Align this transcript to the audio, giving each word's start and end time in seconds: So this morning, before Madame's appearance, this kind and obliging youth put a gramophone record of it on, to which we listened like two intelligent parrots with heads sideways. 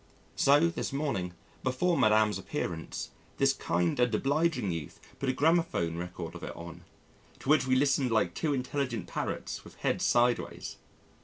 So 0.35 0.69
this 0.69 0.91
morning, 0.91 1.35
before 1.63 1.95
Madame's 1.95 2.39
appearance, 2.39 3.11
this 3.37 3.53
kind 3.53 3.99
and 3.99 4.15
obliging 4.15 4.71
youth 4.71 4.99
put 5.19 5.29
a 5.29 5.31
gramophone 5.31 5.95
record 5.95 6.33
of 6.33 6.41
it 6.41 6.55
on, 6.55 6.85
to 7.37 7.49
which 7.49 7.67
we 7.67 7.75
listened 7.75 8.09
like 8.09 8.33
two 8.33 8.51
intelligent 8.51 9.05
parrots 9.05 9.63
with 9.63 9.75
heads 9.75 10.03
sideways. 10.03 10.77